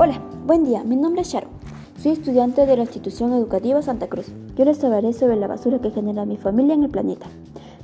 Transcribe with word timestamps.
Hola, 0.00 0.22
buen 0.46 0.62
día, 0.62 0.84
mi 0.84 0.94
nombre 0.94 1.22
es 1.22 1.28
Sharon. 1.28 1.50
Soy 2.00 2.12
estudiante 2.12 2.66
de 2.66 2.76
la 2.76 2.84
institución 2.84 3.32
educativa 3.32 3.82
Santa 3.82 4.06
Cruz. 4.06 4.26
Yo 4.54 4.64
les 4.64 4.84
hablaré 4.84 5.12
sobre 5.12 5.34
la 5.34 5.48
basura 5.48 5.80
que 5.80 5.90
genera 5.90 6.24
mi 6.24 6.36
familia 6.36 6.74
en 6.74 6.84
el 6.84 6.88
planeta. 6.88 7.26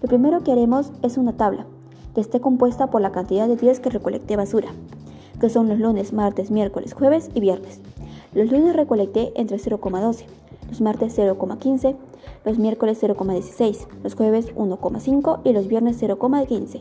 Lo 0.01 0.09
primero 0.09 0.45
que 0.45 0.53
haremos 0.53 0.93
es 1.03 1.19
una 1.19 1.33
tabla, 1.33 1.67
que 2.15 2.21
esté 2.21 2.41
compuesta 2.41 2.87
por 2.87 3.01
la 3.01 3.11
cantidad 3.11 3.49
de 3.49 3.57
días 3.57 3.81
que 3.81 3.91
recolecté 3.91 4.37
basura, 4.37 4.69
que 5.41 5.51
son 5.51 5.69
los 5.69 5.81
lunes, 5.81 6.13
martes, 6.13 6.53
miércoles, 6.53 6.95
jueves 6.95 7.31
y 7.35 7.41
viernes. 7.41 7.81
Los 8.33 8.49
lunes 8.49 8.77
recolecté 8.77 9.33
entre 9.35 9.57
0,12, 9.57 10.25
los 10.69 10.81
martes 10.81 11.19
0,15, 11.19 11.97
los 12.45 12.59
miércoles 12.61 13.03
0,16, 13.03 13.89
los 14.05 14.15
jueves 14.15 14.55
1,5 14.55 15.41
y 15.43 15.53
los 15.53 15.67
viernes 15.67 16.01
0,15. 16.01 16.81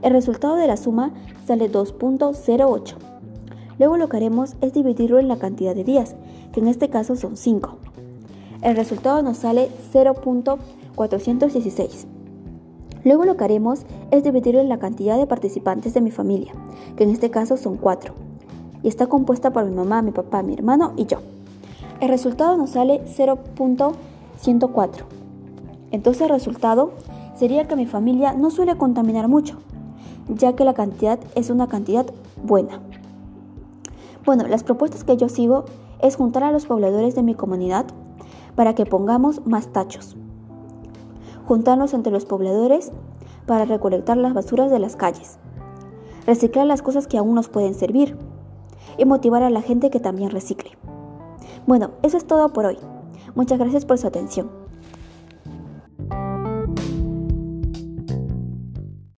El 0.00 0.10
resultado 0.10 0.56
de 0.56 0.68
la 0.68 0.78
suma 0.78 1.12
sale 1.46 1.70
2.08. 1.70 3.11
Luego 3.82 3.96
lo 3.96 4.08
que 4.08 4.16
haremos 4.16 4.54
es 4.60 4.72
dividirlo 4.72 5.18
en 5.18 5.26
la 5.26 5.38
cantidad 5.38 5.74
de 5.74 5.82
días, 5.82 6.14
que 6.52 6.60
en 6.60 6.68
este 6.68 6.88
caso 6.88 7.16
son 7.16 7.36
5. 7.36 7.78
El 8.62 8.76
resultado 8.76 9.24
nos 9.24 9.38
sale 9.38 9.70
0.416. 9.92 12.06
Luego 13.02 13.24
lo 13.24 13.36
que 13.36 13.42
haremos 13.42 13.80
es 14.12 14.22
dividirlo 14.22 14.60
en 14.60 14.68
la 14.68 14.78
cantidad 14.78 15.18
de 15.18 15.26
participantes 15.26 15.94
de 15.94 16.00
mi 16.00 16.12
familia, 16.12 16.52
que 16.94 17.02
en 17.02 17.10
este 17.10 17.32
caso 17.32 17.56
son 17.56 17.76
4. 17.76 18.14
Y 18.84 18.88
está 18.88 19.08
compuesta 19.08 19.52
por 19.52 19.64
mi 19.64 19.74
mamá, 19.74 20.00
mi 20.00 20.12
papá, 20.12 20.44
mi 20.44 20.54
hermano 20.54 20.92
y 20.96 21.06
yo. 21.06 21.18
El 21.98 22.08
resultado 22.08 22.56
nos 22.56 22.70
sale 22.70 23.02
0.104. 23.04 24.90
Entonces 25.90 26.22
el 26.22 26.28
resultado 26.28 26.92
sería 27.34 27.66
que 27.66 27.74
mi 27.74 27.86
familia 27.86 28.32
no 28.32 28.52
suele 28.52 28.76
contaminar 28.76 29.26
mucho, 29.26 29.56
ya 30.28 30.54
que 30.54 30.64
la 30.64 30.74
cantidad 30.74 31.18
es 31.34 31.50
una 31.50 31.66
cantidad 31.66 32.06
buena. 32.44 32.80
Bueno, 34.24 34.46
las 34.46 34.62
propuestas 34.62 35.04
que 35.04 35.16
yo 35.16 35.28
sigo 35.28 35.64
es 36.00 36.16
juntar 36.16 36.44
a 36.44 36.52
los 36.52 36.66
pobladores 36.66 37.14
de 37.14 37.22
mi 37.22 37.34
comunidad 37.34 37.86
para 38.54 38.74
que 38.74 38.86
pongamos 38.86 39.44
más 39.46 39.68
tachos. 39.68 40.16
Juntarnos 41.46 41.92
entre 41.92 42.12
los 42.12 42.24
pobladores 42.24 42.92
para 43.46 43.64
recolectar 43.64 44.16
las 44.16 44.34
basuras 44.34 44.70
de 44.70 44.78
las 44.78 44.94
calles. 44.94 45.38
Reciclar 46.26 46.66
las 46.66 46.82
cosas 46.82 47.08
que 47.08 47.18
aún 47.18 47.34
nos 47.34 47.48
pueden 47.48 47.74
servir. 47.74 48.16
Y 48.96 49.06
motivar 49.06 49.42
a 49.42 49.50
la 49.50 49.62
gente 49.62 49.90
que 49.90 50.00
también 50.00 50.30
recicle. 50.30 50.70
Bueno, 51.66 51.92
eso 52.02 52.16
es 52.16 52.26
todo 52.26 52.52
por 52.52 52.66
hoy. 52.66 52.78
Muchas 53.34 53.58
gracias 53.58 53.86
por 53.86 53.98
su 53.98 54.06
atención. 54.06 54.61